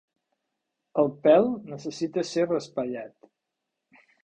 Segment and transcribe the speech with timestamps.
[1.03, 3.31] El pèl necessita ser raspallat.